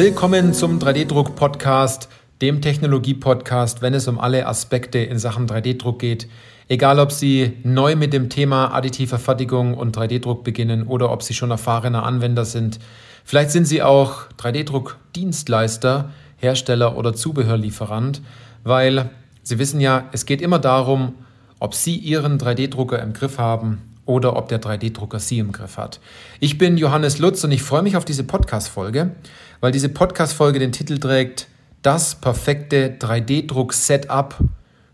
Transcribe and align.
Willkommen 0.00 0.54
zum 0.54 0.78
3D-Druck-Podcast, 0.78 2.08
dem 2.40 2.62
Technologie-Podcast, 2.62 3.82
wenn 3.82 3.92
es 3.92 4.08
um 4.08 4.18
alle 4.18 4.46
Aspekte 4.46 4.98
in 4.98 5.18
Sachen 5.18 5.46
3D-Druck 5.46 5.98
geht. 5.98 6.26
Egal, 6.68 6.98
ob 6.98 7.12
Sie 7.12 7.58
neu 7.64 7.96
mit 7.96 8.14
dem 8.14 8.30
Thema 8.30 8.68
additive 8.68 9.18
Fertigung 9.18 9.74
und 9.74 9.94
3D-Druck 9.94 10.42
beginnen 10.42 10.86
oder 10.86 11.12
ob 11.12 11.22
Sie 11.22 11.34
schon 11.34 11.50
erfahrener 11.50 12.04
Anwender 12.04 12.46
sind. 12.46 12.78
Vielleicht 13.26 13.50
sind 13.50 13.66
Sie 13.66 13.82
auch 13.82 14.22
3D-Druck-Dienstleister, 14.38 16.08
Hersteller 16.38 16.96
oder 16.96 17.12
Zubehörlieferant, 17.12 18.22
weil 18.64 19.10
Sie 19.42 19.58
wissen 19.58 19.82
ja, 19.82 20.08
es 20.12 20.24
geht 20.24 20.40
immer 20.40 20.58
darum, 20.58 21.12
ob 21.58 21.74
Sie 21.74 21.96
Ihren 21.96 22.38
3D-Drucker 22.38 23.02
im 23.02 23.12
Griff 23.12 23.36
haben 23.36 23.82
oder 24.06 24.36
ob 24.36 24.48
der 24.48 24.60
3D-Drucker 24.60 25.20
Sie 25.20 25.38
im 25.38 25.52
Griff 25.52 25.76
hat. 25.76 26.00
Ich 26.40 26.58
bin 26.58 26.76
Johannes 26.76 27.18
Lutz 27.18 27.44
und 27.44 27.52
ich 27.52 27.62
freue 27.62 27.82
mich 27.82 27.96
auf 27.96 28.04
diese 28.04 28.24
Podcast-Folge, 28.24 29.12
weil 29.60 29.72
diese 29.72 29.88
Podcast-Folge 29.88 30.58
den 30.58 30.72
Titel 30.72 30.98
trägt 30.98 31.48
Das 31.82 32.14
perfekte 32.14 32.96
3D-Druck-Setup 32.98 34.36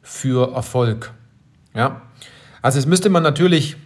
für 0.03 0.55
Erfolg. 0.55 1.13
Ja, 1.75 2.03
also 2.63 2.79
es 2.79 2.87
müsste 2.87 3.11
man 3.11 3.23
natürlich 3.23 3.77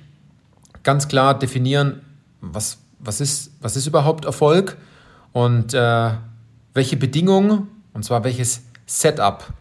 ganz 0.83 1.09
klar 1.09 1.39
definieren, 1.39 2.03
was, 2.41 2.79
was, 2.99 3.21
ist, 3.21 3.53
was 3.61 3.77
ist 3.77 3.87
überhaupt 3.87 4.25
Erfolg 4.25 4.77
und 5.33 5.75
äh, 5.75 6.11
welche 6.75 6.97
Bedingungen, 6.97 7.69
und 7.93 8.05
zwar 8.05 8.25
welches 8.25 8.63
Setup 8.87 9.53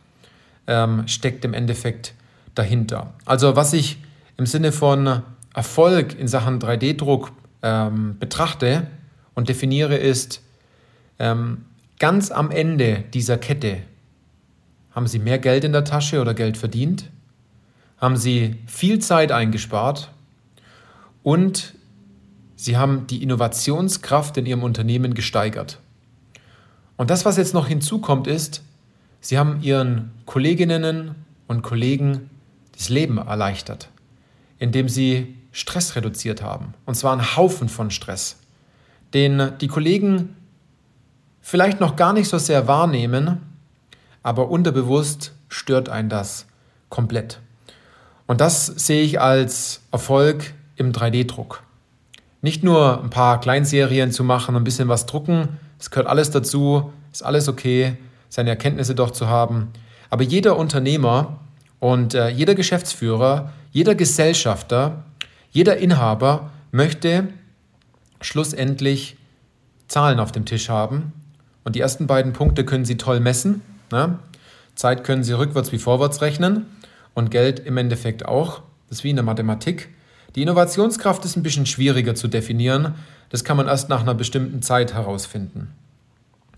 ähm, 0.67 1.08
steckt 1.08 1.43
im 1.45 1.53
Endeffekt 1.53 2.13
dahinter. 2.55 3.13
Also 3.25 3.55
was 3.55 3.73
ich 3.73 3.97
im 4.38 4.45
Sinne 4.45 4.71
von 4.71 5.21
Erfolg 5.53 6.17
in 6.17 6.27
Sachen 6.27 6.59
3D-Druck 6.59 7.31
ähm, 7.61 8.17
betrachte 8.19 8.88
und 9.33 9.49
definiere, 9.49 9.97
ist 9.97 10.41
ähm, 11.19 11.65
ganz 11.99 12.31
am 12.31 12.49
Ende 12.49 13.03
dieser 13.13 13.37
Kette 13.37 13.83
haben 14.91 15.07
Sie 15.07 15.19
mehr 15.19 15.37
Geld 15.37 15.63
in 15.63 15.71
der 15.71 15.83
Tasche 15.83 16.21
oder 16.21 16.33
Geld 16.33 16.57
verdient, 16.57 17.09
haben 17.97 18.17
Sie 18.17 18.55
viel 18.65 18.99
Zeit 18.99 19.31
eingespart 19.31 20.11
und 21.21 21.75
Sie 22.55 22.75
haben 22.75 23.07
die 23.07 23.23
Innovationskraft 23.23 24.35
in 24.37 24.45
Ihrem 24.45 24.63
Unternehmen 24.63 25.13
gesteigert. 25.13 25.79
Und 26.97 27.09
das, 27.09 27.23
was 27.23 27.37
jetzt 27.37 27.53
noch 27.53 27.67
hinzukommt, 27.67 28.27
ist, 28.27 28.63
Sie 29.21 29.37
haben 29.37 29.61
Ihren 29.61 30.11
Kolleginnen 30.25 31.15
und 31.47 31.61
Kollegen 31.61 32.29
das 32.73 32.89
Leben 32.89 33.17
erleichtert, 33.17 33.89
indem 34.57 34.89
Sie 34.89 35.35
Stress 35.51 35.95
reduziert 35.95 36.41
haben. 36.41 36.73
Und 36.85 36.95
zwar 36.95 37.13
einen 37.13 37.35
Haufen 37.35 37.69
von 37.69 37.91
Stress, 37.91 38.37
den 39.13 39.53
die 39.59 39.67
Kollegen 39.67 40.35
vielleicht 41.50 41.80
noch 41.80 41.95
gar 41.95 42.14
nicht 42.14 42.30
so 42.30 42.38
sehr 42.38 42.67
wahrnehmen, 42.67 43.42
aber 44.23 44.50
unterbewusst 44.50 45.33
stört 45.47 45.89
einen 45.89 46.09
das 46.09 46.45
komplett. 46.89 47.39
Und 48.28 48.42
das 48.42 48.67
sehe 48.67 49.02
ich 49.03 49.19
als 49.19 49.81
Erfolg 49.92 50.53
im 50.75 50.92
3D-Druck. 50.92 51.64
Nicht 52.42 52.64
nur 52.64 53.02
ein 53.03 53.09
paar 53.09 53.39
Kleinserien 53.39 54.11
zu 54.11 54.23
machen, 54.23 54.55
ein 54.55 54.64
bisschen 54.64 54.88
was 54.88 55.05
drucken, 55.05 55.58
es 55.80 55.89
gehört 55.89 56.08
alles 56.08 56.30
dazu, 56.31 56.94
ist 57.11 57.23
alles 57.23 57.47
okay, 57.47 57.97
seine 58.30 58.52
Erkenntnisse 58.52 58.95
doch 58.95 59.11
zu 59.11 59.27
haben. 59.27 59.70
Aber 60.09 60.23
jeder 60.23 60.58
Unternehmer 60.58 61.39
und 61.80 62.14
äh, 62.14 62.30
jeder 62.30 62.55
Geschäftsführer, 62.55 63.52
jeder 63.71 63.95
Gesellschafter 63.95 65.04
jeder 65.52 65.77
Inhaber 65.77 66.52
möchte 66.71 67.30
schlussendlich 68.21 69.17
Zahlen 69.88 70.20
auf 70.20 70.32
dem 70.32 70.45
Tisch 70.45 70.70
haben. 70.70 71.14
Und 71.69 71.75
die 71.75 71.81
ersten 71.81 72.07
beiden 72.07 72.33
Punkte 72.33 72.65
können 72.65 72.83
Sie 72.83 72.97
toll 72.97 73.19
messen. 73.19 73.61
Ne? 73.91 74.17
Zeit 74.73 75.03
können 75.03 75.23
Sie 75.23 75.33
rückwärts 75.33 75.71
wie 75.71 75.77
vorwärts 75.77 76.19
rechnen 76.19 76.65
und 77.13 77.30
Geld 77.30 77.59
im 77.59 77.77
Endeffekt 77.77 78.25
auch. 78.25 78.63
Das 78.87 78.97
ist 78.97 79.03
wie 79.03 79.11
in 79.11 79.17
der 79.17 79.23
Mathematik. 79.23 79.89
Die 80.35 80.41
Innovationskraft 80.41 81.23
ist 81.25 81.37
ein 81.37 81.43
bisschen 81.43 81.67
schwieriger 81.67 82.15
zu 82.15 82.27
definieren. 82.27 82.95
Das 83.29 83.43
kann 83.43 83.55
man 83.55 83.67
erst 83.67 83.87
nach 83.87 84.02
einer 84.02 84.15
bestimmten 84.15 84.63
Zeit 84.63 84.95
herausfinden. 84.95 85.71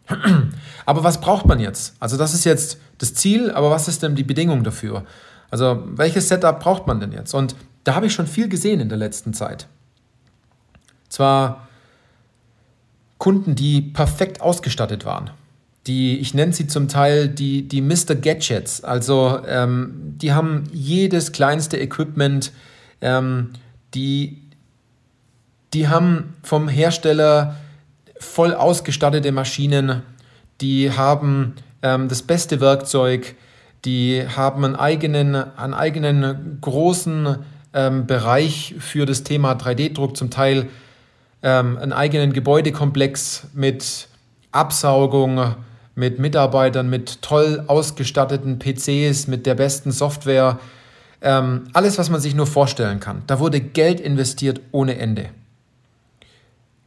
Aber 0.85 1.03
was 1.03 1.19
braucht 1.19 1.45
man 1.45 1.59
jetzt? 1.59 1.93
Also 1.99 2.15
das 2.15 2.33
ist 2.33 2.45
jetzt 2.45 2.79
das 2.97 3.13
Ziel, 3.13 3.51
aber 3.51 3.69
was 3.69 3.89
ist 3.89 4.03
denn 4.03 4.15
die 4.15 4.23
Bedingung 4.23 4.63
dafür? 4.63 5.03
Also 5.49 5.83
welches 5.87 6.29
Setup 6.29 6.57
braucht 6.61 6.87
man 6.87 7.01
denn 7.01 7.11
jetzt? 7.11 7.33
Und 7.33 7.57
da 7.83 7.95
habe 7.95 8.05
ich 8.05 8.13
schon 8.13 8.27
viel 8.27 8.47
gesehen 8.47 8.79
in 8.79 8.87
der 8.87 8.97
letzten 8.97 9.33
Zeit. 9.33 9.67
Zwar 11.09 11.67
Kunden, 13.21 13.53
die 13.53 13.81
perfekt 13.81 14.41
ausgestattet 14.41 15.05
waren. 15.05 15.29
Die, 15.85 16.17
ich 16.17 16.33
nenne 16.33 16.53
sie 16.53 16.65
zum 16.65 16.87
Teil 16.87 17.27
die, 17.29 17.67
die 17.67 17.79
Mr. 17.79 18.15
Gadgets. 18.15 18.83
Also 18.83 19.39
ähm, 19.47 20.15
die 20.17 20.33
haben 20.33 20.63
jedes 20.73 21.31
kleinste 21.31 21.77
Equipment, 21.77 22.51
ähm, 22.99 23.51
die, 23.93 24.41
die 25.75 25.87
haben 25.87 26.33
vom 26.41 26.67
Hersteller 26.67 27.57
voll 28.19 28.55
ausgestattete 28.55 29.31
Maschinen, 29.31 30.01
die 30.59 30.91
haben 30.91 31.53
ähm, 31.83 32.07
das 32.07 32.23
beste 32.23 32.59
Werkzeug, 32.59 33.35
die 33.85 34.23
haben 34.35 34.65
einen 34.65 34.75
eigenen, 34.75 35.35
einen 35.35 35.75
eigenen 35.75 36.57
großen 36.59 37.37
ähm, 37.75 38.07
Bereich 38.07 38.73
für 38.79 39.05
das 39.05 39.21
Thema 39.21 39.53
3D-Druck, 39.53 40.17
zum 40.17 40.31
Teil 40.31 40.69
ähm, 41.43 41.77
einen 41.77 41.93
eigenen 41.93 42.33
Gebäudekomplex 42.33 43.47
mit 43.53 44.07
Absaugung, 44.51 45.55
mit 45.95 46.19
Mitarbeitern, 46.19 46.89
mit 46.89 47.21
toll 47.21 47.63
ausgestatteten 47.67 48.59
PCs, 48.59 49.27
mit 49.27 49.45
der 49.45 49.55
besten 49.55 49.91
Software. 49.91 50.59
Ähm, 51.21 51.63
alles, 51.73 51.97
was 51.97 52.09
man 52.09 52.21
sich 52.21 52.35
nur 52.35 52.47
vorstellen 52.47 52.99
kann. 52.99 53.23
Da 53.27 53.39
wurde 53.39 53.61
Geld 53.61 53.99
investiert 53.99 54.61
ohne 54.71 54.97
Ende. 54.97 55.29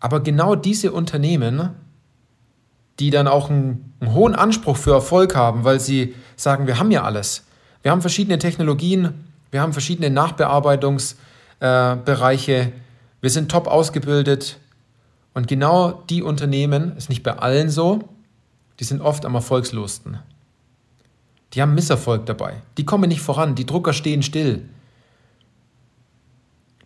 Aber 0.00 0.20
genau 0.20 0.54
diese 0.54 0.92
Unternehmen, 0.92 1.70
die 2.98 3.10
dann 3.10 3.28
auch 3.28 3.50
einen, 3.50 3.94
einen 4.00 4.12
hohen 4.12 4.34
Anspruch 4.34 4.76
für 4.76 4.92
Erfolg 4.92 5.34
haben, 5.34 5.64
weil 5.64 5.80
sie 5.80 6.14
sagen, 6.36 6.66
wir 6.66 6.78
haben 6.78 6.90
ja 6.90 7.04
alles. 7.04 7.44
Wir 7.82 7.90
haben 7.90 8.00
verschiedene 8.00 8.38
Technologien, 8.38 9.14
wir 9.50 9.62
haben 9.62 9.72
verschiedene 9.72 10.10
Nachbearbeitungsbereiche. 10.10 12.52
Äh, 12.52 12.72
wir 13.24 13.30
sind 13.30 13.50
top 13.50 13.68
ausgebildet. 13.68 14.58
Und 15.32 15.48
genau 15.48 16.04
die 16.10 16.22
Unternehmen, 16.22 16.94
ist 16.98 17.08
nicht 17.08 17.22
bei 17.22 17.32
allen 17.32 17.70
so, 17.70 18.06
die 18.78 18.84
sind 18.84 19.00
oft 19.00 19.24
am 19.24 19.34
erfolgslosten. 19.34 20.18
Die 21.54 21.62
haben 21.62 21.74
Misserfolg 21.74 22.26
dabei. 22.26 22.60
Die 22.76 22.84
kommen 22.84 23.08
nicht 23.08 23.22
voran. 23.22 23.54
Die 23.54 23.64
Drucker 23.64 23.94
stehen 23.94 24.22
still. 24.22 24.68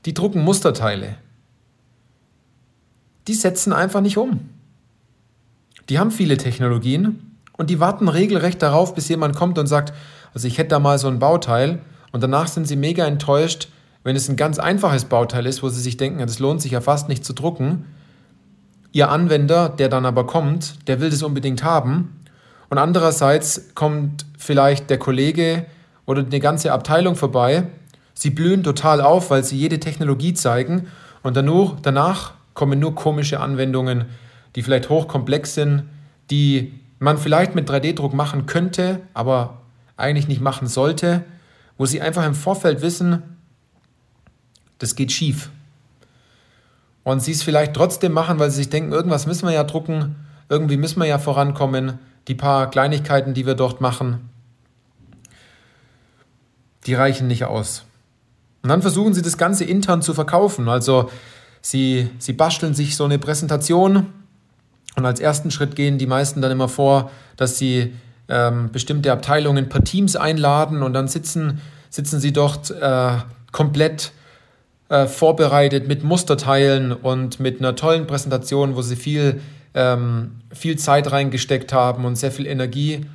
Die 0.04 0.14
drucken 0.14 0.44
Musterteile. 0.44 1.16
Die 3.26 3.34
setzen 3.34 3.72
einfach 3.72 4.00
nicht 4.00 4.16
um. 4.16 4.48
Die 5.88 5.98
haben 5.98 6.12
viele 6.12 6.36
Technologien 6.36 7.36
und 7.56 7.68
die 7.68 7.80
warten 7.80 8.06
regelrecht 8.06 8.62
darauf, 8.62 8.94
bis 8.94 9.08
jemand 9.08 9.34
kommt 9.34 9.58
und 9.58 9.66
sagt, 9.66 9.92
also 10.32 10.46
ich 10.46 10.58
hätte 10.58 10.70
da 10.70 10.78
mal 10.78 11.00
so 11.00 11.08
ein 11.08 11.18
Bauteil 11.18 11.80
und 12.12 12.22
danach 12.22 12.46
sind 12.46 12.68
sie 12.68 12.76
mega 12.76 13.04
enttäuscht, 13.06 13.66
wenn 14.08 14.16
es 14.16 14.28
ein 14.30 14.36
ganz 14.36 14.58
einfaches 14.58 15.04
Bauteil 15.04 15.44
ist, 15.44 15.62
wo 15.62 15.68
sie 15.68 15.82
sich 15.82 15.98
denken, 15.98 16.20
das 16.20 16.38
lohnt 16.38 16.62
sich 16.62 16.72
ja 16.72 16.80
fast 16.80 17.10
nicht 17.10 17.26
zu 17.26 17.34
drucken. 17.34 17.84
Ihr 18.90 19.10
Anwender, 19.10 19.68
der 19.68 19.90
dann 19.90 20.06
aber 20.06 20.26
kommt, 20.26 20.88
der 20.88 21.00
will 21.00 21.10
das 21.10 21.22
unbedingt 21.22 21.62
haben. 21.62 22.18
Und 22.70 22.78
andererseits 22.78 23.74
kommt 23.74 24.24
vielleicht 24.38 24.88
der 24.88 24.98
Kollege 24.98 25.66
oder 26.06 26.22
eine 26.22 26.40
ganze 26.40 26.72
Abteilung 26.72 27.16
vorbei. 27.16 27.64
Sie 28.14 28.30
blühen 28.30 28.62
total 28.64 29.02
auf, 29.02 29.30
weil 29.30 29.44
sie 29.44 29.58
jede 29.58 29.78
Technologie 29.78 30.32
zeigen. 30.32 30.88
Und 31.22 31.36
danach 31.36 32.32
kommen 32.54 32.80
nur 32.80 32.94
komische 32.94 33.40
Anwendungen, 33.40 34.06
die 34.56 34.62
vielleicht 34.62 34.88
hochkomplex 34.88 35.54
sind, 35.54 35.82
die 36.30 36.72
man 36.98 37.18
vielleicht 37.18 37.54
mit 37.54 37.68
3D-Druck 37.70 38.14
machen 38.14 38.46
könnte, 38.46 39.00
aber 39.12 39.58
eigentlich 39.98 40.28
nicht 40.28 40.40
machen 40.40 40.66
sollte 40.66 41.24
wo 41.78 41.86
sie 41.86 42.02
einfach 42.02 42.26
im 42.26 42.34
Vorfeld 42.34 42.82
wissen, 42.82 43.22
das 44.78 44.94
geht 44.94 45.12
schief. 45.12 45.50
Und 47.04 47.22
sie 47.22 47.32
es 47.32 47.42
vielleicht 47.42 47.74
trotzdem 47.74 48.12
machen, 48.12 48.38
weil 48.38 48.50
sie 48.50 48.58
sich 48.58 48.70
denken, 48.70 48.92
irgendwas 48.92 49.26
müssen 49.26 49.46
wir 49.46 49.54
ja 49.54 49.64
drucken, 49.64 50.16
irgendwie 50.48 50.76
müssen 50.76 51.00
wir 51.00 51.06
ja 51.06 51.18
vorankommen, 51.18 51.98
die 52.28 52.34
paar 52.34 52.70
Kleinigkeiten, 52.70 53.34
die 53.34 53.46
wir 53.46 53.54
dort 53.54 53.80
machen, 53.80 54.28
die 56.86 56.94
reichen 56.94 57.26
nicht 57.26 57.44
aus. 57.44 57.84
Und 58.62 58.70
dann 58.70 58.82
versuchen 58.82 59.14
sie 59.14 59.22
das 59.22 59.38
Ganze 59.38 59.64
intern 59.64 60.02
zu 60.02 60.14
verkaufen. 60.14 60.68
Also 60.68 61.10
sie, 61.60 62.10
sie 62.18 62.32
basteln 62.32 62.74
sich 62.74 62.96
so 62.96 63.04
eine 63.04 63.18
Präsentation 63.18 64.06
und 64.96 65.06
als 65.06 65.20
ersten 65.20 65.50
Schritt 65.50 65.76
gehen 65.76 65.96
die 65.96 66.06
meisten 66.06 66.42
dann 66.42 66.50
immer 66.50 66.68
vor, 66.68 67.10
dass 67.36 67.56
sie 67.56 67.94
ähm, 68.28 68.70
bestimmte 68.72 69.12
Abteilungen 69.12 69.68
per 69.68 69.84
Teams 69.84 70.16
einladen 70.16 70.82
und 70.82 70.92
dann 70.92 71.08
sitzen, 71.08 71.60
sitzen 71.88 72.20
sie 72.20 72.32
dort 72.32 72.70
äh, 72.70 73.12
komplett 73.52 74.12
äh, 74.88 75.06
vorbereitet 75.06 75.88
mit 75.88 76.04
Musterteilen 76.04 76.92
und 76.92 77.40
mit 77.40 77.60
einer 77.60 77.76
tollen 77.76 78.06
Präsentation, 78.06 78.76
wo 78.76 78.82
sie 78.82 78.96
viel 78.96 79.20
äh, 79.20 79.40
ähm, 79.74 80.40
viel 80.52 80.76
Zeit 80.76 81.12
reingesteckt 81.12 81.72
haben 81.72 82.04
und 82.04 82.16
sehr 82.16 82.32
viel 82.32 82.46
Energie. 82.46 83.06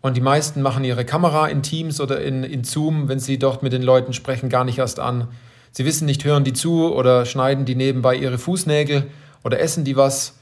Und 0.00 0.16
die 0.16 0.20
meisten 0.20 0.62
machen 0.62 0.82
ihre 0.82 1.04
Kamera 1.04 1.46
in 1.46 1.62
Teams 1.62 2.00
oder 2.00 2.20
in, 2.20 2.42
in 2.42 2.64
Zoom, 2.64 3.08
wenn 3.08 3.20
sie 3.20 3.38
dort 3.38 3.62
mit 3.62 3.72
den 3.72 3.82
Leuten 3.82 4.12
sprechen, 4.12 4.48
gar 4.48 4.64
nicht 4.64 4.78
erst 4.78 4.98
an. 4.98 5.28
Sie 5.72 5.84
wissen 5.84 6.06
nicht, 6.06 6.24
hören 6.24 6.42
die 6.42 6.52
zu 6.52 6.92
oder 6.92 7.26
schneiden 7.26 7.64
die 7.64 7.74
nebenbei 7.74 8.16
ihre 8.16 8.38
Fußnägel 8.38 9.06
oder 9.44 9.60
essen 9.60 9.84
die 9.84 9.96
was. 9.96 10.34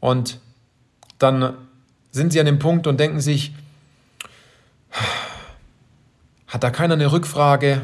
Und 0.00 0.40
dann 1.18 1.54
sind 2.10 2.32
sie 2.32 2.40
an 2.40 2.46
dem 2.46 2.58
Punkt 2.58 2.86
und 2.86 2.98
denken 2.98 3.20
sich, 3.20 3.52
hat 6.48 6.64
da 6.64 6.70
keiner 6.70 6.94
eine 6.94 7.12
Rückfrage? 7.12 7.82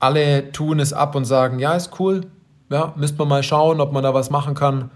Alle 0.00 0.52
tun 0.52 0.80
es 0.80 0.92
ab 0.92 1.14
und 1.14 1.24
sagen, 1.24 1.58
ja, 1.58 1.74
ist 1.74 1.98
cool, 1.98 2.22
ja, 2.70 2.92
müssen 2.96 3.18
wir 3.18 3.24
mal 3.24 3.42
schauen, 3.42 3.80
ob 3.80 3.92
man 3.92 4.02
da 4.02 4.14
was 4.14 4.30
machen 4.30 4.54
kann. 4.54 4.90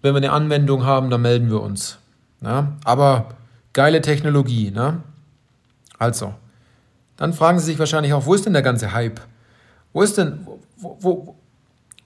Wenn 0.00 0.14
wir 0.14 0.18
eine 0.18 0.32
Anwendung 0.32 0.84
haben, 0.84 1.10
dann 1.10 1.22
melden 1.22 1.50
wir 1.50 1.60
uns. 1.60 1.98
Ja, 2.40 2.72
aber 2.84 3.26
geile 3.72 4.00
Technologie. 4.00 4.70
Ne? 4.70 5.02
Also, 5.98 6.34
dann 7.16 7.32
fragen 7.32 7.60
Sie 7.60 7.66
sich 7.66 7.78
wahrscheinlich 7.78 8.12
auch, 8.12 8.26
wo 8.26 8.34
ist 8.34 8.44
denn 8.46 8.52
der 8.52 8.62
ganze 8.62 8.92
Hype? 8.92 9.20
Wo 9.92 10.02
ist 10.02 10.18
denn, 10.18 10.46
wo, 10.76 10.96
wo, 11.00 11.36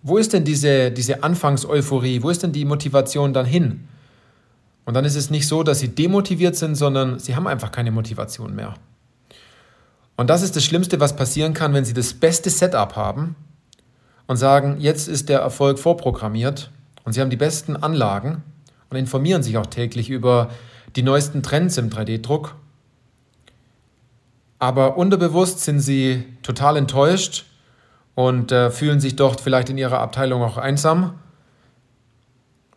wo 0.02 0.18
ist 0.18 0.32
denn 0.32 0.44
diese, 0.44 0.90
diese 0.90 1.22
Anfangseuphorie? 1.22 2.22
Wo 2.22 2.30
ist 2.30 2.42
denn 2.42 2.52
die 2.52 2.64
Motivation 2.64 3.32
dann 3.32 3.46
hin? 3.46 3.88
Und 4.84 4.94
dann 4.94 5.04
ist 5.04 5.16
es 5.16 5.30
nicht 5.30 5.48
so, 5.48 5.62
dass 5.62 5.80
sie 5.80 5.88
demotiviert 5.88 6.54
sind, 6.54 6.74
sondern 6.76 7.18
sie 7.18 7.34
haben 7.34 7.46
einfach 7.46 7.72
keine 7.72 7.90
Motivation 7.90 8.54
mehr. 8.54 8.74
Und 10.16 10.30
das 10.30 10.42
ist 10.42 10.56
das 10.56 10.64
Schlimmste, 10.64 10.98
was 10.98 11.14
passieren 11.14 11.52
kann, 11.52 11.74
wenn 11.74 11.84
Sie 11.84 11.92
das 11.92 12.14
beste 12.14 12.50
Setup 12.50 12.96
haben 12.96 13.36
und 14.26 14.36
sagen, 14.36 14.76
jetzt 14.80 15.08
ist 15.08 15.28
der 15.28 15.40
Erfolg 15.40 15.78
vorprogrammiert 15.78 16.70
und 17.04 17.12
Sie 17.12 17.20
haben 17.20 17.30
die 17.30 17.36
besten 17.36 17.76
Anlagen 17.76 18.42
und 18.90 18.96
informieren 18.96 19.42
sich 19.42 19.58
auch 19.58 19.66
täglich 19.66 20.10
über 20.10 20.50
die 20.96 21.02
neuesten 21.02 21.42
Trends 21.42 21.76
im 21.76 21.90
3D-Druck. 21.90 22.54
Aber 24.58 24.96
unterbewusst 24.96 25.60
sind 25.60 25.80
Sie 25.80 26.24
total 26.42 26.78
enttäuscht 26.78 27.44
und 28.14 28.50
äh, 28.52 28.70
fühlen 28.70 29.00
sich 29.00 29.16
dort 29.16 29.42
vielleicht 29.42 29.68
in 29.68 29.76
Ihrer 29.76 30.00
Abteilung 30.00 30.42
auch 30.42 30.56
einsam, 30.56 31.18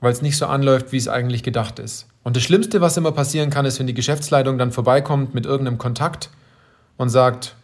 weil 0.02 0.12
es 0.12 0.22
nicht 0.22 0.38
so 0.38 0.46
anläuft, 0.48 0.92
wie 0.92 0.98
es 0.98 1.08
eigentlich 1.08 1.44
gedacht 1.44 1.80
ist. 1.80 2.08
Und 2.24 2.36
das 2.36 2.44
Schlimmste, 2.44 2.82
was 2.82 2.98
immer 2.98 3.14
passieren 3.14 3.50
kann, 3.50 3.66
ist, 3.66 3.80
wenn 3.80 3.88
die 3.88 3.94
Geschäftsleitung 3.94 4.58
dann 4.58 4.74
vorbeikommt 4.74 5.34
mit 5.34 5.46
irgendeinem 5.46 5.78
Kontakt 5.78 6.30
und 7.00 7.10
sagt, 7.10 7.56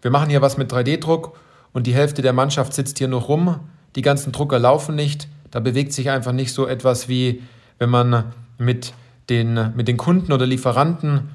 wir 0.00 0.10
machen 0.10 0.30
hier 0.30 0.40
was 0.40 0.56
mit 0.56 0.72
3D-Druck 0.72 1.38
und 1.72 1.86
die 1.86 1.94
Hälfte 1.94 2.22
der 2.22 2.32
Mannschaft 2.32 2.72
sitzt 2.72 2.96
hier 2.98 3.06
noch 3.06 3.28
rum, 3.28 3.60
die 3.96 4.02
ganzen 4.02 4.32
Drucker 4.32 4.58
laufen 4.58 4.94
nicht, 4.94 5.28
da 5.50 5.60
bewegt 5.60 5.92
sich 5.92 6.10
einfach 6.10 6.32
nicht 6.32 6.52
so 6.52 6.66
etwas 6.66 7.08
wie 7.08 7.42
wenn 7.78 7.90
man 7.90 8.32
mit 8.56 8.94
den, 9.28 9.74
mit 9.76 9.88
den 9.88 9.98
Kunden 9.98 10.32
oder 10.32 10.46
Lieferanten 10.46 11.28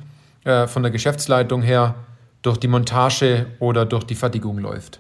äh, 0.44 0.66
von 0.66 0.82
der 0.82 0.92
Geschäftsleitung 0.92 1.62
her 1.62 1.94
durch 2.42 2.58
die 2.58 2.68
Montage 2.68 3.46
oder 3.60 3.86
durch 3.86 4.04
die 4.04 4.16
Fertigung 4.16 4.58
läuft. 4.58 5.00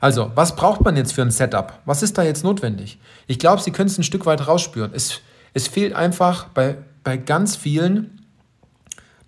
Also, 0.00 0.30
was 0.34 0.54
braucht 0.54 0.82
man 0.82 0.96
jetzt 0.96 1.14
für 1.14 1.22
ein 1.22 1.30
Setup? 1.30 1.78
Was 1.86 2.02
ist 2.02 2.18
da 2.18 2.22
jetzt 2.22 2.44
notwendig? 2.44 2.98
Ich 3.26 3.38
glaube, 3.38 3.62
Sie 3.62 3.70
können 3.70 3.88
es 3.88 3.96
ein 3.96 4.04
Stück 4.04 4.26
weit 4.26 4.46
rausspüren. 4.46 4.92
Es, 4.94 5.22
es 5.54 5.66
fehlt 5.66 5.94
einfach 5.94 6.48
bei, 6.48 6.76
bei 7.04 7.16
ganz 7.16 7.56
vielen 7.56 8.26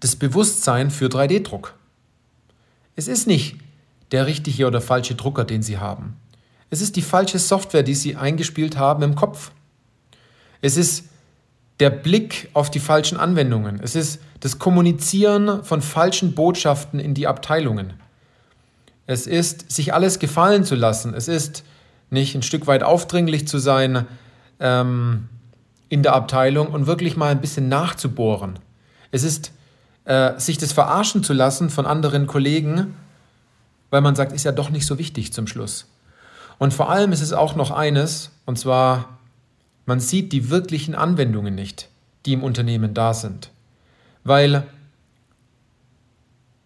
das 0.00 0.16
Bewusstsein 0.16 0.90
für 0.90 1.06
3D-Druck. 1.06 1.75
Es 3.00 3.08
ist 3.08 3.26
nicht 3.26 3.56
der 4.12 4.26
richtige 4.26 4.67
oder 4.67 4.82
falsche 4.82 5.14
Drucker, 5.14 5.47
den 5.47 5.62
Sie 5.62 5.79
haben. 5.79 6.19
Es 6.69 6.82
ist 6.82 6.97
die 6.97 7.02
falsche 7.02 7.38
Software, 7.38 7.82
die 7.82 7.94
Sie 7.94 8.14
eingespielt 8.14 8.76
haben 8.76 9.02
im 9.02 9.14
Kopf. 9.14 9.52
Es 10.61 10.76
ist 10.76 11.05
der 11.81 11.88
Blick 11.88 12.50
auf 12.52 12.70
die 12.70 12.79
falschen 12.79 13.17
Anwendungen. 13.17 13.81
Es 13.82 13.94
ist 13.94 14.20
das 14.41 14.58
Kommunizieren 14.58 15.64
von 15.64 15.81
falschen 15.81 16.35
Botschaften 16.35 17.00
in 17.00 17.14
die 17.14 17.26
Abteilungen. 17.26 17.94
Es 19.06 19.26
ist, 19.26 19.73
sich 19.73 19.94
alles 19.94 20.19
gefallen 20.19 20.64
zu 20.64 20.75
lassen. 20.75 21.14
Es 21.14 21.26
ist 21.26 21.64
nicht 22.11 22.35
ein 22.35 22.43
Stück 22.43 22.67
weit 22.67 22.82
aufdringlich 22.82 23.49
zu 23.49 23.56
sein 23.56 24.06
ähm, 24.58 25.31
in 25.88 26.02
der 26.02 26.12
Abteilung 26.12 26.67
und 26.67 26.87
wirklich 26.87 27.17
mal 27.17 27.31
ein 27.31 27.41
bisschen 27.41 27.70
nachzubohren. 27.70 28.58
Es 29.11 29.23
ist 29.23 29.52
äh, 30.05 30.38
sich 30.38 30.58
das 30.58 30.73
verarschen 30.73 31.23
zu 31.23 31.32
lassen 31.32 31.70
von 31.70 31.87
anderen 31.87 32.26
Kollegen, 32.26 32.94
weil 33.91 34.00
man 34.00 34.17
sagt, 34.17 34.32
ist 34.32 34.44
ja 34.44 34.52
doch 34.52 34.70
nicht 34.70 34.87
so 34.87 34.99
wichtig 34.99 35.32
zum 35.32 35.47
Schluss. 35.47 35.87
Und 36.58 36.75
vor 36.75 36.91
allem 36.91 37.12
ist 37.12 37.23
es 37.23 37.32
auch 37.32 37.56
noch 37.56 37.70
eines, 37.70 38.31
und 38.44 38.58
zwar, 38.58 39.19
man 39.87 40.00
sieht 40.00 40.32
die 40.32 40.50
wirklichen 40.50 40.94
Anwendungen 40.94 41.55
nicht, 41.55 41.88
die 42.26 42.35
im 42.35 42.43
Unternehmen 42.43 42.94
da 42.94 43.14
sind. 43.14 43.50
Weil 44.25 44.67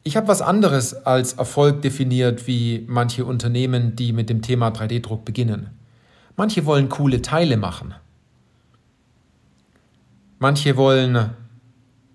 ich 0.02 0.16
habe 0.16 0.28
was 0.28 0.42
anderes 0.42 0.94
als 1.06 1.34
Erfolg 1.34 1.80
definiert 1.82 2.46
wie 2.46 2.84
manche 2.88 3.24
Unternehmen, 3.24 3.96
die 3.96 4.12
mit 4.12 4.28
dem 4.28 4.42
Thema 4.42 4.68
3D-Druck 4.68 5.24
beginnen. 5.24 5.70
Manche 6.36 6.66
wollen 6.66 6.88
coole 6.88 7.22
Teile 7.22 7.56
machen. 7.56 7.94
Manche 10.38 10.76
wollen 10.76 11.30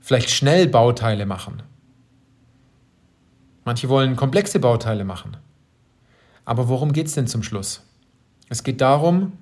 vielleicht 0.09 0.31
schnell 0.31 0.67
Bauteile 0.67 1.27
machen. 1.27 1.61
Manche 3.63 3.89
wollen 3.89 4.15
komplexe 4.15 4.59
Bauteile 4.59 5.03
machen. 5.03 5.37
Aber 6.45 6.67
worum 6.67 6.93
geht 6.93 7.05
es 7.05 7.13
denn 7.13 7.27
zum 7.27 7.43
Schluss? 7.43 7.83
Es 8.49 8.63
geht 8.63 8.81
darum, 8.81 9.33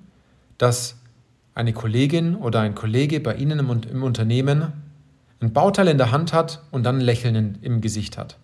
dass 0.58 0.96
eine 1.54 1.72
Kollegin 1.72 2.36
oder 2.36 2.60
ein 2.60 2.74
Kollege 2.74 3.18
bei 3.20 3.36
Ihnen 3.36 3.60
im, 3.60 3.70
im 3.90 4.02
Unternehmen 4.02 4.74
ein 5.40 5.54
Bauteil 5.54 5.88
in 5.88 5.96
der 5.96 6.12
Hand 6.12 6.34
hat 6.34 6.60
und 6.70 6.82
dann 6.82 6.96
ein 6.98 7.00
Lächeln 7.00 7.56
im 7.62 7.80
Gesicht 7.80 8.18
hat. 8.18 8.36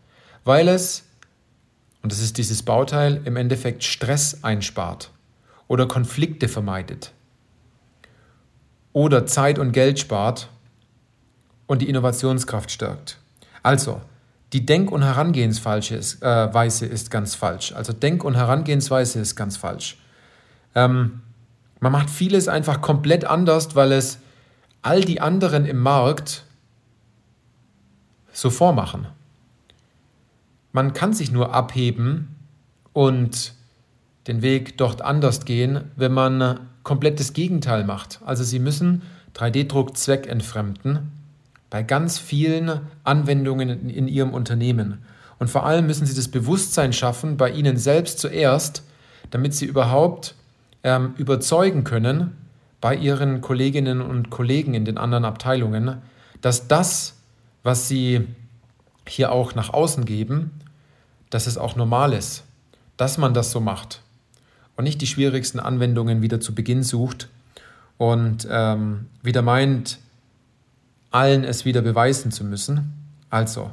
Weil 0.45 0.69
es, 0.69 1.05
und 2.03 2.11
das 2.11 2.23
ist 2.23 2.39
dieses 2.39 2.63
Bauteil, 2.63 3.21
im 3.27 3.37
Endeffekt 3.37 3.85
Stress 3.85 4.43
einspart 4.43 5.11
oder 5.69 5.87
Konflikte 5.87 6.49
vermeidet 6.49 7.13
oder 8.95 9.27
Zeit 9.27 9.59
und 9.59 9.73
Geld 9.73 9.99
spart 9.99 10.49
und 11.67 11.83
die 11.83 11.89
Innovationskraft 11.89 12.71
stärkt. 12.71 13.19
Also, 13.63 14.01
die 14.53 14.65
Denk- 14.65 14.93
und 14.93 15.03
Herangehensweise 15.03 15.97
ist, 15.97 16.23
äh, 16.23 16.67
ist 16.87 17.11
ganz 17.11 17.35
falsch. 17.35 17.73
Also 17.73 17.93
Denk- 17.93 18.23
und 18.23 18.37
Herangehensweise 18.37 19.19
ist 19.19 19.35
ganz 19.35 19.57
falsch. 19.57 19.99
Ähm, 20.77 21.23
man 21.81 21.91
macht 21.91 22.09
vieles 22.09 22.47
einfach 22.47 22.81
komplett 22.81 23.25
anders, 23.25 23.75
weil 23.75 23.91
es 23.91 24.19
all 24.83 25.01
die 25.01 25.21
anderen 25.21 25.67
im 25.67 25.79
Markt 25.79 26.45
so 28.33 28.49
vormachen. 28.49 29.07
Man 30.73 30.93
kann 30.93 31.13
sich 31.15 31.33
nur 31.33 31.53
abheben 31.53 32.37
und 32.93 33.55
den 34.29 34.43
Weg 34.43 34.79
dort 34.79 35.03
anders 35.03 35.45
gehen, 35.45 35.91
wenn 35.97 36.13
man 36.13 36.61
komplett 36.85 37.19
das 37.19 37.33
Gegenteil 37.33 37.85
macht. 37.85 38.21
Also 38.25 38.45
Sie 38.45 38.61
müssen 38.61 39.03
3D-Druck 39.35 39.97
zweckentfremden 39.97 41.11
bei 41.75 41.83
ganz 41.83 42.21
vielen 42.21 42.83
Anwendungen 43.03 43.91
in, 43.91 44.07
Ihrem 44.07 44.33
Unternehmen. 44.33 45.05
Und 45.41 45.51
vor 45.51 45.67
allem 45.67 45.89
müssen 45.89 46.07
Sie 46.07 46.15
das 46.15 46.29
Bewusstsein 46.29 46.93
schaffen, 46.93 47.37
bei 47.37 47.51
Ihnen 47.51 47.79
selbst 47.79 48.21
zuerst, 48.21 48.85
damit 49.33 49.55
Sie 49.55 49.65
überhaupt 49.67 50.37
ähm, 50.85 51.15
überzeugen 51.19 51.83
können 51.83 52.37
bei 52.81 52.95
Ihren 52.95 53.41
Kolleginnen 53.41 54.01
und 54.01 54.31
Kollegen 54.31 54.75
in 54.75 54.85
den 54.85 54.99
anderen 54.99 55.25
Abteilungen, 55.25 55.97
dass 56.41 56.69
das, 56.69 57.17
was 57.65 57.89
Sie 57.89 58.25
hier 59.09 59.33
auch 59.33 59.57
nach 59.57 59.73
außen 59.73 60.05
geben, 60.05 60.53
dass 61.29 61.49
es 61.49 61.59
auch 61.59 61.75
normal 61.75 62.13
ist, 62.13 62.45
dass 62.97 63.19
man 63.19 63.35
das 63.35 63.51
so 63.51 63.59
macht 63.59 64.01
und 64.77 64.85
nicht 64.85 65.01
die 65.01 65.09
schwierigsten 65.09 65.59
Anwendungen 65.59 66.23
wieder 66.23 66.39
zu 66.39 66.55
Beginn 66.55 66.85
sucht 66.85 67.29
und 67.99 68.47
ähm, 68.49 69.07
wieder 69.25 69.43
meint, 69.43 69.99
allen 71.15 71.45
es 71.45 71.65
wieder 71.65 71.81
beweisen 71.81 72.33
zu 72.33 72.45
müssen. 72.45 72.93
Also, 73.31 73.71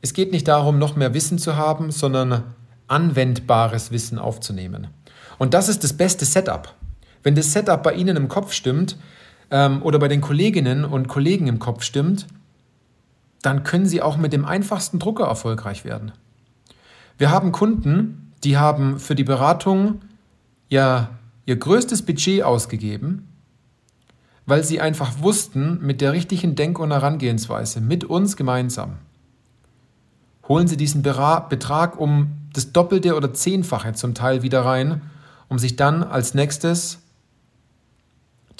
es 0.00 0.12
geht 0.12 0.32
nicht 0.32 0.48
darum, 0.48 0.78
noch 0.78 0.96
mehr 0.96 1.14
Wissen 1.14 1.38
zu 1.38 1.56
haben, 1.56 1.92
sondern 1.92 2.42
anwendbares 2.88 3.92
Wissen 3.92 4.18
aufzunehmen. 4.18 4.88
Und 5.38 5.54
das 5.54 5.68
ist 5.68 5.84
das 5.84 5.92
beste 5.92 6.24
Setup. 6.24 6.74
Wenn 7.22 7.36
das 7.36 7.52
Setup 7.52 7.80
bei 7.82 7.94
Ihnen 7.94 8.16
im 8.16 8.28
Kopf 8.28 8.52
stimmt 8.52 8.96
ähm, 9.52 9.82
oder 9.82 10.00
bei 10.00 10.08
den 10.08 10.20
Kolleginnen 10.20 10.84
und 10.84 11.06
Kollegen 11.06 11.46
im 11.46 11.60
Kopf 11.60 11.84
stimmt, 11.84 12.26
dann 13.42 13.62
können 13.62 13.86
Sie 13.86 14.02
auch 14.02 14.16
mit 14.16 14.32
dem 14.32 14.44
einfachsten 14.44 14.98
Drucker 14.98 15.24
erfolgreich 15.24 15.84
werden. 15.84 16.10
Wir 17.18 17.30
haben 17.30 17.52
Kunden, 17.52 18.32
die 18.42 18.58
haben 18.58 18.98
für 18.98 19.14
die 19.14 19.24
Beratung 19.24 20.00
ja 20.68 21.10
ihr 21.46 21.56
größtes 21.56 22.02
Budget 22.02 22.42
ausgegeben 22.42 23.28
weil 24.46 24.64
sie 24.64 24.80
einfach 24.80 25.20
wussten, 25.20 25.78
mit 25.80 26.00
der 26.00 26.12
richtigen 26.12 26.54
Denk- 26.54 26.78
und 26.78 26.90
Herangehensweise, 26.90 27.80
mit 27.80 28.04
uns 28.04 28.36
gemeinsam, 28.36 28.98
holen 30.48 30.66
sie 30.66 30.76
diesen 30.76 31.02
Betrag 31.02 31.98
um 31.98 32.32
das 32.52 32.72
Doppelte 32.72 33.16
oder 33.16 33.32
Zehnfache 33.32 33.92
zum 33.94 34.14
Teil 34.14 34.42
wieder 34.42 34.64
rein, 34.64 35.02
um 35.48 35.58
sich 35.58 35.76
dann 35.76 36.02
als 36.02 36.34
nächstes 36.34 36.98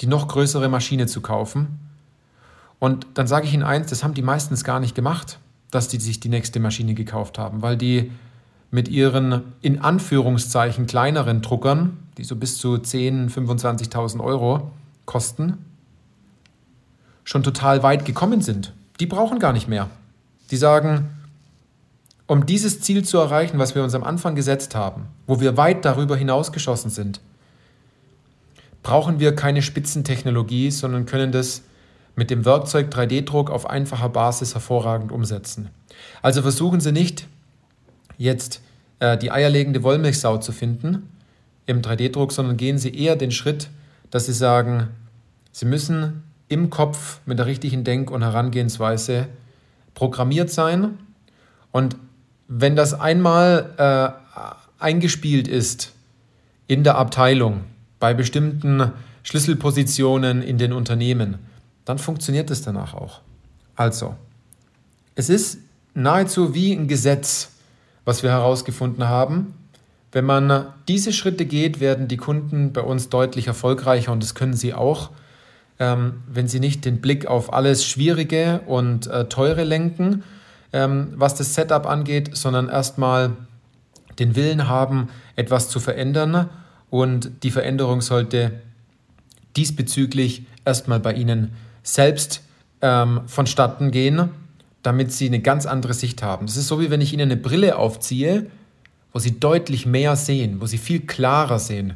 die 0.01 0.07
noch 0.07 0.27
größere 0.27 0.69
Maschine 0.69 1.07
zu 1.07 1.21
kaufen. 1.21 1.79
Und 2.79 3.07
dann 3.13 3.27
sage 3.27 3.45
ich 3.45 3.53
Ihnen 3.53 3.63
eins, 3.63 3.89
das 3.89 4.03
haben 4.03 4.13
die 4.13 4.21
meistens 4.21 4.63
gar 4.63 4.79
nicht 4.79 4.95
gemacht, 4.95 5.39
dass 5.71 5.87
die 5.87 5.99
sich 5.99 6.19
die 6.19 6.29
nächste 6.29 6.59
Maschine 6.59 6.93
gekauft 6.93 7.37
haben, 7.37 7.61
weil 7.61 7.77
die 7.77 8.11
mit 8.71 8.87
ihren 8.87 9.43
in 9.61 9.79
Anführungszeichen 9.79 10.87
kleineren 10.87 11.41
Druckern, 11.41 11.97
die 12.17 12.23
so 12.23 12.35
bis 12.35 12.57
zu 12.57 12.73
10.000, 12.73 13.29
25.000 13.31 14.19
Euro 14.19 14.71
kosten, 15.05 15.59
schon 17.23 17.43
total 17.43 17.83
weit 17.83 18.05
gekommen 18.05 18.41
sind. 18.41 18.73
Die 18.99 19.05
brauchen 19.05 19.39
gar 19.39 19.53
nicht 19.53 19.67
mehr. 19.67 19.89
Die 20.51 20.57
sagen, 20.57 21.09
um 22.27 22.45
dieses 22.45 22.81
Ziel 22.81 23.03
zu 23.03 23.17
erreichen, 23.17 23.59
was 23.59 23.75
wir 23.75 23.83
uns 23.83 23.95
am 23.95 24.03
Anfang 24.03 24.35
gesetzt 24.35 24.75
haben, 24.75 25.07
wo 25.27 25.39
wir 25.39 25.57
weit 25.57 25.85
darüber 25.85 26.15
hinausgeschossen 26.15 26.89
sind, 26.89 27.19
brauchen 28.81 29.19
wir 29.19 29.35
keine 29.35 29.61
Spitzentechnologie, 29.61 30.71
sondern 30.71 31.05
können 31.05 31.31
das 31.31 31.61
mit 32.15 32.29
dem 32.29 32.45
Werkzeug 32.45 32.93
3D-Druck 32.93 33.49
auf 33.49 33.69
einfacher 33.69 34.09
Basis 34.09 34.53
hervorragend 34.53 35.11
umsetzen. 35.11 35.69
Also 36.21 36.41
versuchen 36.41 36.79
Sie 36.79 36.91
nicht, 36.91 37.27
jetzt 38.17 38.61
äh, 38.99 39.17
die 39.17 39.31
eierlegende 39.31 39.83
Wollmilchsau 39.83 40.37
zu 40.37 40.51
finden 40.51 41.09
im 41.65 41.81
3D-Druck, 41.81 42.31
sondern 42.31 42.57
gehen 42.57 42.77
Sie 42.77 42.93
eher 42.93 43.15
den 43.15 43.31
Schritt, 43.31 43.69
dass 44.11 44.27
Sie 44.27 44.33
sagen, 44.33 44.89
Sie 45.51 45.65
müssen 45.65 46.23
im 46.53 46.69
Kopf 46.69 47.19
mit 47.25 47.39
der 47.39 47.45
richtigen 47.45 47.83
Denk- 47.83 48.11
und 48.11 48.21
Herangehensweise 48.21 49.27
programmiert 49.93 50.49
sein. 50.49 50.97
Und 51.71 51.97
wenn 52.47 52.75
das 52.75 52.93
einmal 52.93 53.73
äh, 53.77 54.83
eingespielt 54.83 55.47
ist 55.47 55.93
in 56.67 56.83
der 56.83 56.97
Abteilung, 56.97 57.61
bei 57.99 58.13
bestimmten 58.13 58.91
Schlüsselpositionen 59.23 60.41
in 60.41 60.57
den 60.57 60.73
Unternehmen, 60.73 61.39
dann 61.85 61.97
funktioniert 61.97 62.51
es 62.51 62.61
danach 62.61 62.93
auch. 62.93 63.21
Also, 63.75 64.15
es 65.15 65.29
ist 65.29 65.59
nahezu 65.93 66.53
wie 66.53 66.73
ein 66.73 66.87
Gesetz, 66.87 67.51
was 68.05 68.23
wir 68.23 68.31
herausgefunden 68.31 69.07
haben. 69.07 69.53
Wenn 70.11 70.25
man 70.25 70.67
diese 70.87 71.13
Schritte 71.13 71.45
geht, 71.45 71.79
werden 71.79 72.07
die 72.07 72.17
Kunden 72.17 72.73
bei 72.73 72.81
uns 72.81 73.09
deutlich 73.09 73.47
erfolgreicher 73.47 74.11
und 74.11 74.21
das 74.21 74.35
können 74.35 74.53
sie 74.53 74.73
auch, 74.73 75.09
ähm, 75.79 76.23
wenn 76.31 76.47
sie 76.47 76.59
nicht 76.59 76.85
den 76.85 77.01
Blick 77.01 77.25
auf 77.25 77.53
alles 77.53 77.85
Schwierige 77.85 78.61
und 78.65 79.07
äh, 79.07 79.25
Teure 79.25 79.63
lenken, 79.63 80.23
ähm, 80.71 81.13
was 81.15 81.35
das 81.35 81.55
Setup 81.55 81.85
angeht, 81.85 82.31
sondern 82.33 82.69
erstmal 82.69 83.31
den 84.19 84.35
Willen 84.35 84.67
haben, 84.67 85.09
etwas 85.35 85.69
zu 85.69 85.79
verändern 85.79 86.49
und 86.89 87.43
die 87.43 87.51
Veränderung 87.51 88.01
sollte 88.01 88.51
diesbezüglich 89.55 90.45
erstmal 90.65 90.99
bei 90.99 91.13
Ihnen 91.13 91.53
selbst 91.81 92.43
ähm, 92.81 93.21
vonstatten 93.25 93.91
gehen, 93.91 94.29
damit 94.83 95.11
Sie 95.11 95.27
eine 95.27 95.39
ganz 95.39 95.65
andere 95.65 95.93
Sicht 95.93 96.21
haben. 96.21 96.45
Das 96.45 96.57
ist 96.57 96.67
so, 96.67 96.79
wie 96.79 96.89
wenn 96.89 97.01
ich 97.01 97.13
Ihnen 97.13 97.31
eine 97.31 97.37
Brille 97.37 97.77
aufziehe, 97.77 98.47
wo 99.11 99.19
Sie 99.19 99.39
deutlich 99.39 99.85
mehr 99.85 100.15
sehen, 100.15 100.61
wo 100.61 100.65
Sie 100.65 100.77
viel 100.77 101.01
klarer 101.01 101.59
sehen, 101.59 101.93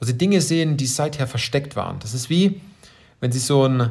wo 0.00 0.06
Sie 0.06 0.16
Dinge 0.16 0.40
sehen, 0.40 0.76
die 0.76 0.86
seither 0.86 1.26
versteckt 1.26 1.76
waren. 1.76 1.98
Das 2.00 2.14
ist 2.14 2.30
wie, 2.30 2.60
wenn 3.20 3.32
Sie 3.32 3.38
so 3.38 3.66
ein, 3.66 3.90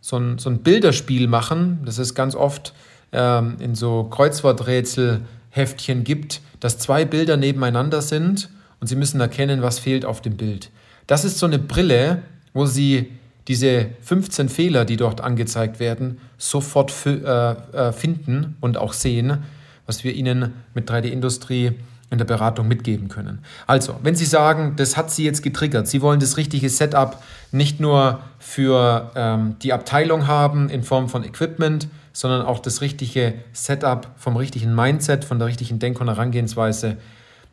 so 0.00 0.16
ein, 0.16 0.38
so 0.38 0.50
ein 0.50 0.58
Bilderspiel 0.58 1.28
machen, 1.28 1.80
das 1.84 1.98
ist 1.98 2.14
ganz 2.14 2.34
oft 2.34 2.74
ähm, 3.12 3.56
in 3.60 3.74
so 3.74 4.04
Kreuzworträtselheftchen 4.04 6.04
gibt, 6.04 6.40
dass 6.60 6.78
zwei 6.78 7.04
Bilder 7.04 7.36
nebeneinander 7.36 8.02
sind 8.02 8.50
und 8.80 8.86
Sie 8.86 8.96
müssen 8.96 9.20
erkennen, 9.20 9.62
was 9.62 9.78
fehlt 9.78 10.04
auf 10.04 10.20
dem 10.20 10.36
Bild. 10.36 10.70
Das 11.06 11.24
ist 11.24 11.38
so 11.38 11.46
eine 11.46 11.58
Brille, 11.58 12.22
wo 12.52 12.66
Sie 12.66 13.10
diese 13.48 13.90
15 14.02 14.48
Fehler, 14.48 14.84
die 14.84 14.96
dort 14.96 15.20
angezeigt 15.20 15.80
werden, 15.80 16.18
sofort 16.38 16.92
äh, 17.06 17.10
äh, 17.10 17.92
finden 17.92 18.56
und 18.60 18.76
auch 18.76 18.92
sehen, 18.92 19.38
was 19.86 20.04
wir 20.04 20.14
Ihnen 20.14 20.52
mit 20.74 20.90
3D-Industrie 20.90 21.72
in 22.12 22.18
der 22.18 22.26
Beratung 22.26 22.68
mitgeben 22.68 23.08
können. 23.08 23.42
Also, 23.66 23.98
wenn 24.02 24.14
Sie 24.14 24.26
sagen, 24.26 24.74
das 24.76 24.96
hat 24.96 25.10
Sie 25.10 25.24
jetzt 25.24 25.42
getriggert, 25.42 25.88
Sie 25.88 26.02
wollen 26.02 26.20
das 26.20 26.36
richtige 26.36 26.68
Setup 26.68 27.20
nicht 27.50 27.80
nur 27.80 28.20
für 28.38 29.10
ähm, 29.16 29.56
die 29.62 29.72
Abteilung 29.72 30.26
haben 30.26 30.68
in 30.68 30.82
Form 30.82 31.08
von 31.08 31.24
Equipment, 31.24 31.88
sondern 32.12 32.42
auch 32.42 32.58
das 32.58 32.82
richtige 32.82 33.34
Setup 33.54 34.08
vom 34.16 34.36
richtigen 34.36 34.74
Mindset, 34.74 35.24
von 35.24 35.38
der 35.38 35.48
richtigen 35.48 35.78
Denk- 35.78 36.00
und 36.00 36.08
Herangehensweise, 36.08 36.98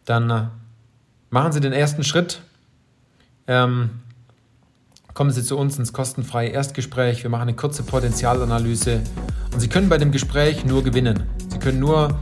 dann 0.04 0.30
äh, 0.30 0.44
machen 1.30 1.54
Sie 1.54 1.62
den 1.62 1.74
ersten 1.74 2.04
Schritt. 2.04 2.42
Ähm, 3.48 3.92
kommen 5.14 5.32
Sie 5.32 5.44
zu 5.44 5.58
uns 5.58 5.80
ins 5.80 5.94
kostenfreie 5.94 6.50
Erstgespräch. 6.50 7.24
Wir 7.24 7.30
machen 7.30 7.44
eine 7.44 7.56
kurze 7.56 7.84
Potenzialanalyse 7.84 9.02
und 9.54 9.60
Sie 9.62 9.70
können 9.70 9.88
bei 9.88 9.98
dem 9.98 10.12
Gespräch 10.12 10.66
nur 10.66 10.84
gewinnen. 10.84 11.24
Sie 11.48 11.60
können 11.60 11.80
nur 11.80 12.20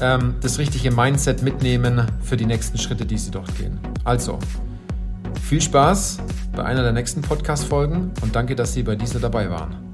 ähm, 0.00 0.34
das 0.40 0.58
richtige 0.58 0.90
Mindset 0.90 1.42
mitnehmen 1.42 2.06
für 2.22 2.36
die 2.36 2.46
nächsten 2.46 2.78
Schritte, 2.78 3.06
die 3.06 3.18
Sie 3.18 3.30
dort 3.30 3.56
gehen. 3.56 3.78
Also, 4.04 4.38
viel 5.42 5.60
Spaß 5.60 6.18
bei 6.54 6.64
einer 6.64 6.82
der 6.82 6.92
nächsten 6.92 7.22
Podcast-Folgen 7.22 8.12
und 8.22 8.34
danke, 8.34 8.56
dass 8.56 8.72
Sie 8.72 8.82
bei 8.82 8.96
dieser 8.96 9.20
dabei 9.20 9.50
waren. 9.50 9.85